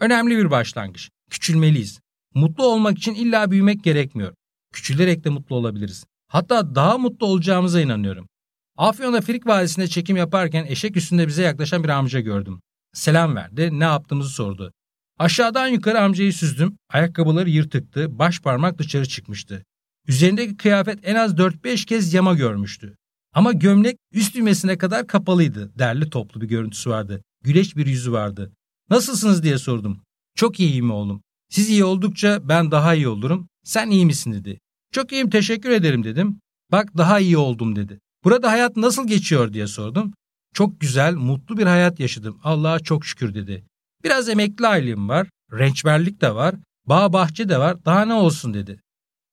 Önemli 0.00 0.36
bir 0.36 0.50
başlangıç. 0.50 1.10
Küçülmeliyiz. 1.30 2.00
Mutlu 2.34 2.66
olmak 2.66 2.98
için 2.98 3.14
illa 3.14 3.50
büyümek 3.50 3.84
gerekmiyor. 3.84 4.34
Küçülerek 4.72 5.24
de 5.24 5.30
mutlu 5.30 5.56
olabiliriz. 5.56 6.04
Hatta 6.28 6.74
daha 6.74 6.98
mutlu 6.98 7.26
olacağımıza 7.26 7.80
inanıyorum. 7.80 8.28
Afyon'da 8.76 9.20
Frik 9.20 9.46
Vadisi'nde 9.46 9.88
çekim 9.88 10.16
yaparken 10.16 10.64
eşek 10.64 10.96
üstünde 10.96 11.28
bize 11.28 11.42
yaklaşan 11.42 11.84
bir 11.84 11.88
amca 11.88 12.20
gördüm. 12.20 12.60
Selam 12.92 13.36
verdi, 13.36 13.80
ne 13.80 13.84
yaptığımızı 13.84 14.30
sordu. 14.30 14.72
Aşağıdan 15.18 15.68
yukarı 15.68 16.00
amcayı 16.00 16.32
süzdüm. 16.32 16.76
Ayakkabıları 16.88 17.50
yırtıktı, 17.50 18.18
baş 18.18 18.40
parmak 18.40 18.78
dışarı 18.78 19.06
çıkmıştı. 19.06 19.64
Üzerindeki 20.08 20.56
kıyafet 20.56 20.98
en 21.02 21.14
az 21.14 21.34
4-5 21.34 21.86
kez 21.86 22.14
yama 22.14 22.34
görmüştü. 22.34 22.96
Ama 23.34 23.52
gömlek 23.52 23.96
üst 24.12 24.34
düğmesine 24.34 24.78
kadar 24.78 25.06
kapalıydı. 25.06 25.72
Derli 25.78 26.10
toplu 26.10 26.40
bir 26.40 26.48
görüntüsü 26.48 26.90
vardı. 26.90 27.22
Güleç 27.44 27.76
bir 27.76 27.86
yüzü 27.86 28.12
vardı. 28.12 28.52
Nasılsınız 28.90 29.42
diye 29.42 29.58
sordum. 29.58 30.00
Çok 30.34 30.60
iyiyim 30.60 30.90
oğlum. 30.90 31.22
Siz 31.50 31.68
iyi 31.70 31.84
oldukça 31.84 32.48
ben 32.48 32.70
daha 32.70 32.94
iyi 32.94 33.08
olurum. 33.08 33.48
Sen 33.64 33.90
iyi 33.90 34.06
misin 34.06 34.32
dedi. 34.32 34.60
Çok 34.92 35.12
iyiyim 35.12 35.30
teşekkür 35.30 35.70
ederim 35.70 36.04
dedim. 36.04 36.40
Bak 36.72 36.96
daha 36.96 37.20
iyi 37.20 37.36
oldum 37.36 37.76
dedi. 37.76 38.00
Burada 38.24 38.50
hayat 38.50 38.76
nasıl 38.76 39.08
geçiyor 39.08 39.52
diye 39.52 39.66
sordum. 39.66 40.14
Çok 40.54 40.80
güzel, 40.80 41.14
mutlu 41.14 41.58
bir 41.58 41.66
hayat 41.66 42.00
yaşadım. 42.00 42.40
Allah'a 42.44 42.80
çok 42.80 43.04
şükür 43.06 43.34
dedi. 43.34 43.64
Biraz 44.04 44.28
emekli 44.28 44.66
ailem 44.66 45.08
var, 45.08 45.28
rençberlik 45.52 46.20
de 46.20 46.34
var, 46.34 46.54
bağ 46.86 47.12
bahçe 47.12 47.48
de 47.48 47.58
var, 47.58 47.84
daha 47.84 48.04
ne 48.04 48.14
olsun 48.14 48.54
dedi. 48.54 48.80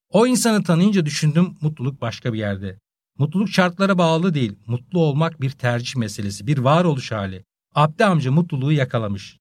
O 0.09 0.27
insanı 0.27 0.63
tanıyınca 0.63 1.05
düşündüm 1.05 1.57
mutluluk 1.61 2.01
başka 2.01 2.33
bir 2.33 2.39
yerde. 2.39 2.79
Mutluluk 3.17 3.49
şartlara 3.49 3.97
bağlı 3.97 4.33
değil, 4.33 4.59
mutlu 4.67 4.99
olmak 4.99 5.41
bir 5.41 5.49
tercih 5.49 5.95
meselesi, 5.95 6.47
bir 6.47 6.57
varoluş 6.57 7.11
hali. 7.11 7.43
Abdi 7.75 8.05
amca 8.05 8.31
mutluluğu 8.31 8.71
yakalamış. 8.71 9.37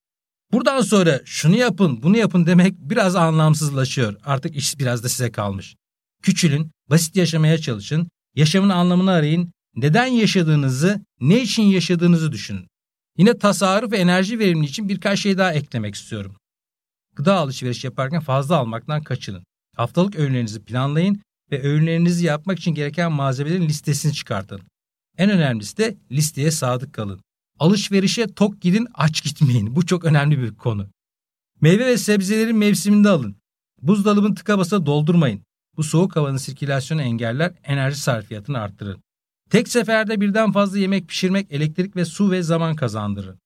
Buradan 0.53 0.81
sonra 0.81 1.21
şunu 1.25 1.57
yapın, 1.57 2.03
bunu 2.03 2.17
yapın 2.17 2.47
demek 2.47 2.75
biraz 2.79 3.17
anlamsızlaşıyor. 3.17 4.17
Artık 4.25 4.57
iş 4.57 4.79
biraz 4.79 5.05
da 5.05 5.09
size 5.09 5.33
kalmış. 5.33 5.77
Küçülün, 6.23 6.71
basit 6.91 7.17
yaşamaya 7.17 7.59
çalışın, 7.59 8.09
yaşamın 8.35 8.69
anlamını 8.69 9.11
arayın, 9.11 9.53
neden 9.77 10.07
yaşadığınızı, 10.07 11.05
ne 11.21 11.43
için 11.43 11.63
yaşadığınızı 11.63 12.33
düşünün. 12.33 12.70
Yine 13.19 13.39
tasarruf 13.39 13.93
ve 13.93 13.99
enerji 13.99 14.39
verimli 14.39 14.67
için 14.67 14.89
birkaç 14.89 15.21
şey 15.21 15.39
daha 15.39 15.53
eklemek 15.53 15.95
istiyorum. 15.95 16.37
Gıda 17.17 17.35
alışveriş 17.35 17.85
yaparken 17.85 18.21
fazla 18.21 18.57
almaktan 18.57 19.03
kaçının. 19.03 19.45
Haftalık 19.77 20.17
öğünlerinizi 20.17 20.65
planlayın 20.65 21.23
ve 21.51 21.63
öğünlerinizi 21.63 22.27
yapmak 22.27 22.59
için 22.59 22.75
gereken 22.75 23.13
malzemelerin 23.13 23.69
listesini 23.69 24.13
çıkartın. 24.13 24.61
En 25.19 25.31
önemlisi 25.31 25.77
de 25.77 25.97
listeye 26.11 26.51
sadık 26.51 26.93
kalın. 26.93 27.21
Alışverişe 27.59 28.27
tok 28.27 28.61
gidin 28.61 28.89
aç 28.95 29.25
gitmeyin. 29.25 29.77
Bu 29.77 29.87
çok 29.87 30.05
önemli 30.05 30.39
bir 30.43 30.55
konu. 30.55 30.89
Meyve 31.61 31.87
ve 31.87 31.99
sebzelerin 31.99 32.57
mevsiminde 32.57 33.09
alın. 33.09 33.37
Buzdolabını 33.83 34.35
tıka 34.35 34.59
basa 34.59 34.87
doldurmayın. 34.87 35.43
Bu 35.77 35.83
soğuk 35.83 36.17
havanın 36.17 36.37
sirkülasyonu 36.37 37.03
engeller, 37.03 37.53
enerji 37.65 38.01
sarfiyatını 38.01 38.59
arttırır. 38.59 38.97
Tek 39.51 39.69
seferde 39.69 40.21
birden 40.21 40.53
fazla 40.53 40.79
yemek 40.79 41.09
pişirmek 41.09 41.53
elektrik 41.53 41.97
ve 41.97 42.05
su 42.05 42.31
ve 42.31 42.43
zaman 42.43 42.77
kazandırır. 42.77 43.37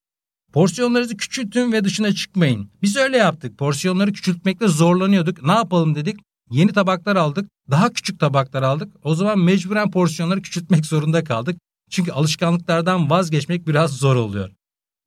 Porsiyonlarınızı 0.52 1.16
küçültün 1.16 1.72
ve 1.72 1.84
dışına 1.84 2.12
çıkmayın. 2.12 2.70
Biz 2.82 2.96
öyle 2.96 3.16
yaptık. 3.16 3.58
Porsiyonları 3.58 4.12
küçültmekte 4.12 4.68
zorlanıyorduk. 4.68 5.42
Ne 5.42 5.52
yapalım 5.52 5.94
dedik. 5.94 6.20
Yeni 6.50 6.72
tabaklar 6.72 7.16
aldık. 7.16 7.50
Daha 7.70 7.92
küçük 7.92 8.20
tabaklar 8.20 8.62
aldık. 8.62 8.96
O 9.04 9.14
zaman 9.14 9.38
mecburen 9.38 9.90
porsiyonları 9.90 10.42
küçültmek 10.42 10.86
zorunda 10.86 11.24
kaldık. 11.24 11.56
Çünkü 11.90 12.12
alışkanlıklardan 12.12 13.10
vazgeçmek 13.10 13.66
biraz 13.66 13.96
zor 13.96 14.16
oluyor. 14.16 14.50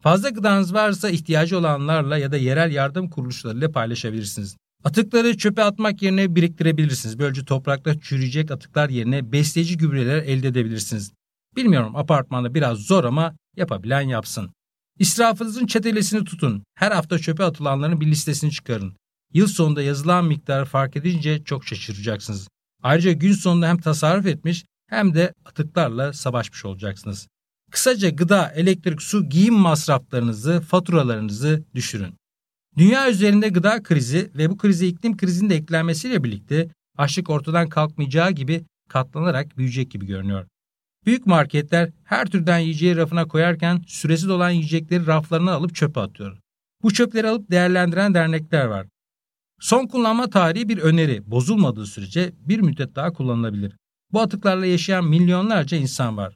Fazla 0.03 0.29
gıdanız 0.29 0.73
varsa 0.73 1.09
ihtiyacı 1.09 1.57
olanlarla 1.57 2.17
ya 2.17 2.31
da 2.31 2.37
yerel 2.37 2.71
yardım 2.71 3.09
kuruluşlarıyla 3.09 3.71
paylaşabilirsiniz. 3.71 4.57
Atıkları 4.87 5.37
çöpe 5.37 5.63
atmak 5.63 6.01
yerine 6.01 6.35
biriktirebilirsiniz. 6.35 7.19
Böylece 7.19 7.45
toprakta 7.45 7.99
çürüyecek 7.99 8.51
atıklar 8.51 8.89
yerine 8.89 9.31
besleyici 9.31 9.77
gübreler 9.77 10.17
elde 10.17 10.47
edebilirsiniz. 10.47 11.11
Bilmiyorum 11.55 11.95
apartmanda 11.95 12.53
biraz 12.53 12.77
zor 12.77 13.03
ama 13.03 13.35
yapabilen 13.55 14.01
yapsın. 14.01 14.51
İsrafınızın 14.99 15.65
çetelesini 15.65 16.23
tutun. 16.23 16.63
Her 16.75 16.91
hafta 16.91 17.19
çöpe 17.19 17.43
atılanların 17.43 18.01
bir 18.01 18.07
listesini 18.07 18.51
çıkarın. 18.51 18.95
Yıl 19.33 19.47
sonunda 19.47 19.81
yazılan 19.81 20.25
miktarı 20.25 20.65
fark 20.65 20.95
edince 20.95 21.43
çok 21.43 21.65
şaşıracaksınız. 21.65 22.47
Ayrıca 22.83 23.11
gün 23.11 23.33
sonunda 23.33 23.67
hem 23.67 23.77
tasarruf 23.77 24.25
etmiş 24.25 24.65
hem 24.89 25.15
de 25.15 25.33
atıklarla 25.45 26.13
savaşmış 26.13 26.65
olacaksınız. 26.65 27.27
Kısaca 27.71 28.09
gıda, 28.09 28.51
elektrik, 28.51 29.01
su, 29.01 29.29
giyim 29.29 29.55
masraflarınızı, 29.55 30.61
faturalarınızı 30.61 31.63
düşürün. 31.75 32.15
Dünya 32.77 33.09
üzerinde 33.09 33.49
gıda 33.49 33.83
krizi 33.83 34.31
ve 34.35 34.49
bu 34.49 34.57
krize 34.57 34.87
iklim 34.87 35.17
krizinin 35.17 35.49
de 35.49 35.55
eklenmesiyle 35.55 36.23
birlikte 36.23 36.69
açlık 36.97 37.29
ortadan 37.29 37.69
kalkmayacağı 37.69 38.31
gibi 38.31 38.63
katlanarak 38.89 39.57
büyüyecek 39.57 39.91
gibi 39.91 40.05
görünüyor. 40.05 40.47
Büyük 41.05 41.25
marketler 41.25 41.91
her 42.03 42.25
türden 42.25 42.59
yiyeceği 42.59 42.95
rafına 42.95 43.27
koyarken 43.27 43.83
süresi 43.87 44.27
dolan 44.27 44.49
yiyecekleri 44.49 45.07
raflarına 45.07 45.53
alıp 45.53 45.75
çöpe 45.75 45.99
atıyor. 45.99 46.37
Bu 46.83 46.93
çöpleri 46.93 47.27
alıp 47.29 47.51
değerlendiren 47.51 48.13
dernekler 48.13 48.65
var. 48.65 48.87
Son 49.59 49.87
kullanma 49.87 50.29
tarihi 50.29 50.69
bir 50.69 50.77
öneri. 50.77 51.31
Bozulmadığı 51.31 51.85
sürece 51.85 52.33
bir 52.39 52.59
müddet 52.59 52.95
daha 52.95 53.13
kullanılabilir. 53.13 53.73
Bu 54.13 54.21
atıklarla 54.21 54.65
yaşayan 54.65 55.05
milyonlarca 55.05 55.77
insan 55.77 56.17
var. 56.17 56.33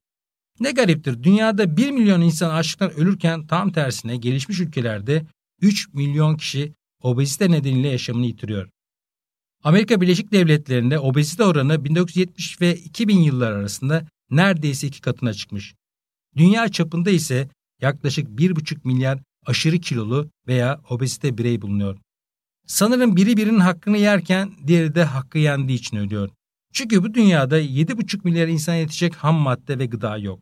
Ne 0.59 0.71
gariptir 0.71 1.23
dünyada 1.23 1.77
1 1.77 1.91
milyon 1.91 2.21
insan 2.21 2.49
açlıktan 2.49 2.91
ölürken 2.91 3.47
tam 3.47 3.71
tersine 3.71 4.17
gelişmiş 4.17 4.59
ülkelerde 4.59 5.25
3 5.61 5.93
milyon 5.93 6.37
kişi 6.37 6.73
obezite 7.03 7.51
nedeniyle 7.51 7.87
yaşamını 7.87 8.25
yitiriyor. 8.25 8.69
Amerika 9.63 10.01
Birleşik 10.01 10.31
Devletleri'nde 10.31 10.99
obezite 10.99 11.43
oranı 11.43 11.85
1970 11.85 12.61
ve 12.61 12.75
2000 12.75 13.17
yıllar 13.17 13.51
arasında 13.51 14.07
neredeyse 14.29 14.87
iki 14.87 15.01
katına 15.01 15.33
çıkmış. 15.33 15.75
Dünya 16.35 16.69
çapında 16.69 17.09
ise 17.11 17.49
yaklaşık 17.81 18.27
1,5 18.27 18.87
milyar 18.87 19.19
aşırı 19.45 19.77
kilolu 19.77 20.29
veya 20.47 20.81
obezite 20.89 21.37
birey 21.37 21.61
bulunuyor. 21.61 21.97
Sanırım 22.67 23.15
biri 23.15 23.37
birinin 23.37 23.59
hakkını 23.59 23.97
yerken 23.97 24.51
diğeri 24.67 24.95
de 24.95 25.03
hakkı 25.03 25.37
yendiği 25.37 25.79
için 25.79 25.97
ölüyor. 25.97 26.29
Çünkü 26.73 27.03
bu 27.03 27.13
dünyada 27.13 27.61
7,5 27.61 28.23
milyar 28.23 28.47
insana 28.47 28.75
yetecek 28.75 29.15
ham 29.15 29.35
madde 29.35 29.79
ve 29.79 29.85
gıda 29.85 30.17
yok. 30.17 30.39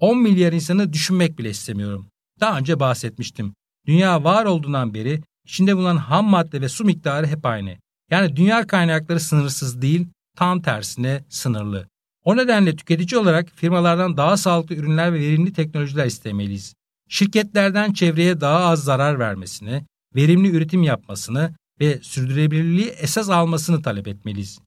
10 0.00 0.18
milyar 0.18 0.52
insanı 0.52 0.92
düşünmek 0.92 1.38
bile 1.38 1.50
istemiyorum. 1.50 2.08
Daha 2.40 2.58
önce 2.58 2.80
bahsetmiştim. 2.80 3.54
Dünya 3.88 4.24
var 4.24 4.44
olduğundan 4.44 4.94
beri 4.94 5.20
içinde 5.44 5.76
bulunan 5.76 5.96
ham 5.96 6.26
madde 6.26 6.60
ve 6.60 6.68
su 6.68 6.84
miktarı 6.84 7.26
hep 7.26 7.46
aynı. 7.46 7.76
Yani 8.10 8.36
dünya 8.36 8.66
kaynakları 8.66 9.20
sınırsız 9.20 9.82
değil, 9.82 10.06
tam 10.36 10.62
tersine 10.62 11.24
sınırlı. 11.28 11.88
O 12.24 12.36
nedenle 12.36 12.76
tüketici 12.76 13.20
olarak 13.20 13.50
firmalardan 13.54 14.16
daha 14.16 14.36
sağlıklı 14.36 14.74
ürünler 14.74 15.12
ve 15.12 15.20
verimli 15.20 15.52
teknolojiler 15.52 16.06
istemeliyiz. 16.06 16.74
Şirketlerden 17.08 17.92
çevreye 17.92 18.40
daha 18.40 18.58
az 18.58 18.84
zarar 18.84 19.18
vermesini, 19.18 19.84
verimli 20.16 20.50
üretim 20.50 20.82
yapmasını 20.82 21.54
ve 21.80 21.98
sürdürülebilirliği 22.02 22.88
esas 22.88 23.30
almasını 23.30 23.82
talep 23.82 24.08
etmeliyiz. 24.08 24.58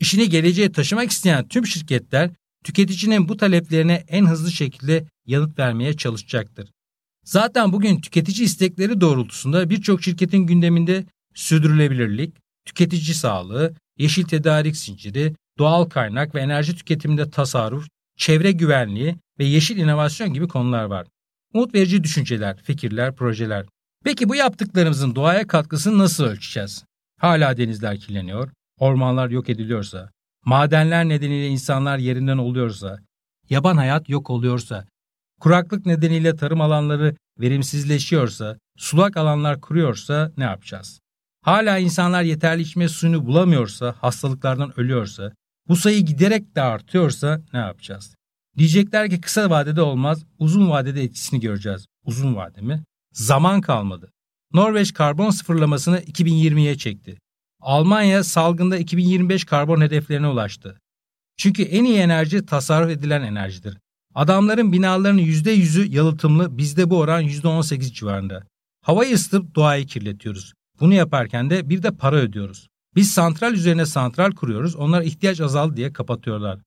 İşini 0.00 0.28
geleceğe 0.28 0.72
taşımak 0.72 1.10
isteyen 1.10 1.48
tüm 1.48 1.66
şirketler 1.66 2.30
tüketicinin 2.64 3.28
bu 3.28 3.36
taleplerine 3.36 4.04
en 4.08 4.26
hızlı 4.26 4.50
şekilde 4.50 5.04
yanıt 5.26 5.58
vermeye 5.58 5.96
çalışacaktır. 5.96 6.68
Zaten 7.24 7.72
bugün 7.72 8.00
tüketici 8.00 8.44
istekleri 8.44 9.00
doğrultusunda 9.00 9.70
birçok 9.70 10.02
şirketin 10.02 10.38
gündeminde 10.38 11.04
sürdürülebilirlik, 11.34 12.34
tüketici 12.64 13.14
sağlığı, 13.14 13.74
yeşil 13.98 14.24
tedarik 14.24 14.76
zinciri, 14.76 15.34
doğal 15.58 15.84
kaynak 15.84 16.34
ve 16.34 16.40
enerji 16.40 16.76
tüketiminde 16.76 17.30
tasarruf, 17.30 17.88
çevre 18.16 18.52
güvenliği 18.52 19.16
ve 19.38 19.44
yeşil 19.44 19.76
inovasyon 19.76 20.32
gibi 20.32 20.48
konular 20.48 20.84
var. 20.84 21.06
Umut 21.54 21.74
verici 21.74 22.04
düşünceler, 22.04 22.62
fikirler, 22.62 23.16
projeler. 23.16 23.66
Peki 24.04 24.28
bu 24.28 24.34
yaptıklarımızın 24.34 25.14
doğaya 25.14 25.46
katkısını 25.46 25.98
nasıl 25.98 26.24
ölçeceğiz? 26.24 26.84
Hala 27.20 27.56
denizler 27.56 28.00
kirleniyor, 28.00 28.50
ormanlar 28.78 29.30
yok 29.30 29.48
ediliyorsa, 29.48 30.10
madenler 30.44 31.08
nedeniyle 31.08 31.48
insanlar 31.48 31.98
yerinden 31.98 32.38
oluyorsa, 32.38 32.98
yaban 33.50 33.76
hayat 33.76 34.08
yok 34.08 34.30
oluyorsa, 34.30 34.86
kuraklık 35.42 35.86
nedeniyle 35.86 36.36
tarım 36.36 36.60
alanları 36.60 37.16
verimsizleşiyorsa, 37.40 38.58
sulak 38.78 39.16
alanlar 39.16 39.60
kuruyorsa 39.60 40.32
ne 40.36 40.44
yapacağız? 40.44 41.00
Hala 41.44 41.78
insanlar 41.78 42.22
yeterli 42.22 42.62
içme 42.62 42.88
suyunu 42.88 43.26
bulamıyorsa, 43.26 43.94
hastalıklardan 44.00 44.80
ölüyorsa, 44.80 45.32
bu 45.68 45.76
sayı 45.76 46.00
giderek 46.00 46.56
de 46.56 46.62
artıyorsa 46.62 47.40
ne 47.52 47.58
yapacağız? 47.58 48.14
Diyecekler 48.58 49.10
ki 49.10 49.20
kısa 49.20 49.50
vadede 49.50 49.82
olmaz, 49.82 50.24
uzun 50.38 50.70
vadede 50.70 51.02
etkisini 51.02 51.40
göreceğiz. 51.40 51.86
Uzun 52.04 52.36
vade 52.36 52.60
mi? 52.60 52.84
Zaman 53.12 53.60
kalmadı. 53.60 54.10
Norveç 54.52 54.92
karbon 54.92 55.30
sıfırlamasını 55.30 55.98
2020'ye 55.98 56.76
çekti. 56.78 57.18
Almanya 57.60 58.24
salgında 58.24 58.76
2025 58.76 59.44
karbon 59.44 59.80
hedeflerine 59.80 60.28
ulaştı. 60.28 60.78
Çünkü 61.36 61.62
en 61.62 61.84
iyi 61.84 61.98
enerji 61.98 62.46
tasarruf 62.46 62.90
edilen 62.90 63.22
enerjidir. 63.22 63.78
Adamların 64.14 64.72
binalarının 64.72 65.22
%100'ü 65.22 65.94
yalıtımlı, 65.94 66.58
bizde 66.58 66.90
bu 66.90 66.98
oran 66.98 67.24
%18 67.24 67.92
civarında. 67.92 68.42
Havayı 68.82 69.14
ısıtıp 69.14 69.54
doğayı 69.54 69.86
kirletiyoruz. 69.86 70.52
Bunu 70.80 70.94
yaparken 70.94 71.50
de 71.50 71.68
bir 71.68 71.82
de 71.82 71.90
para 71.90 72.16
ödüyoruz. 72.16 72.68
Biz 72.94 73.10
santral 73.10 73.52
üzerine 73.52 73.86
santral 73.86 74.30
kuruyoruz, 74.30 74.76
onlar 74.76 75.02
ihtiyaç 75.02 75.40
azaldı 75.40 75.76
diye 75.76 75.92
kapatıyorlar. 75.92 76.58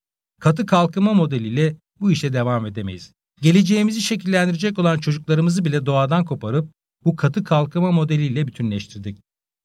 Katı 0.41 0.65
kalkınma 0.65 1.13
modeliyle 1.13 1.75
bu 1.99 2.11
işe 2.11 2.33
devam 2.33 2.65
edemeyiz. 2.65 3.11
Geleceğimizi 3.41 4.01
şekillendirecek 4.01 4.79
olan 4.79 4.97
çocuklarımızı 4.97 5.65
bile 5.65 5.85
doğadan 5.85 6.25
koparıp 6.25 6.69
bu 7.05 7.15
katı 7.15 7.43
kalkınma 7.43 7.91
modeliyle 7.91 8.47
bütünleştirdik. 8.47 9.17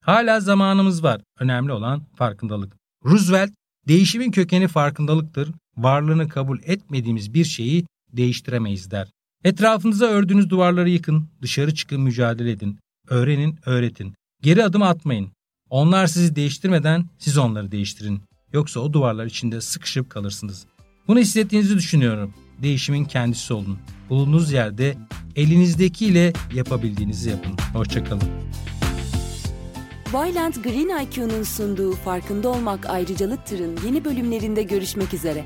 Hala 0.04 0.40
zamanımız 0.40 1.02
var. 1.02 1.20
Önemli 1.38 1.72
olan 1.72 2.04
farkındalık. 2.14 2.76
Roosevelt, 3.04 3.50
değişimin 3.88 4.30
kökeni 4.30 4.68
farkındalıktır. 4.68 5.52
Varlığını 5.82 6.28
kabul 6.28 6.58
etmediğimiz 6.62 7.34
bir 7.34 7.44
şeyi 7.44 7.86
değiştiremeyiz 8.12 8.90
der. 8.90 9.08
Etrafınıza 9.44 10.06
ördüğünüz 10.06 10.50
duvarları 10.50 10.90
yıkın, 10.90 11.28
dışarı 11.42 11.74
çıkın 11.74 12.00
mücadele 12.00 12.50
edin. 12.50 12.78
Öğrenin, 13.08 13.58
öğretin. 13.66 14.14
Geri 14.42 14.64
adım 14.64 14.82
atmayın. 14.82 15.28
Onlar 15.70 16.06
sizi 16.06 16.36
değiştirmeden 16.36 17.04
siz 17.18 17.38
onları 17.38 17.72
değiştirin. 17.72 18.22
Yoksa 18.52 18.80
o 18.80 18.92
duvarlar 18.92 19.26
içinde 19.26 19.60
sıkışıp 19.60 20.10
kalırsınız. 20.10 20.66
Bunu 21.08 21.18
hissettiğinizi 21.18 21.76
düşünüyorum. 21.76 22.34
Değişimin 22.62 23.04
kendisi 23.04 23.54
olun. 23.54 23.78
Bulunduğunuz 24.08 24.52
yerde 24.52 24.96
elinizdekiyle 25.36 26.32
yapabildiğinizi 26.54 27.30
yapın. 27.30 27.56
Hoşçakalın. 27.72 28.28
Vyland 30.14 30.54
Green 30.54 31.02
IQ'nun 31.04 31.42
sunduğu 31.42 31.92
Farkında 31.92 32.48
Olmak 32.48 32.86
Ayrıcalıktır'ın 32.86 33.78
yeni 33.86 34.04
bölümlerinde 34.04 34.62
görüşmek 34.62 35.14
üzere. 35.14 35.44